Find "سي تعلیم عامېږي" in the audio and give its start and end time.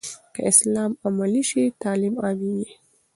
1.49-2.73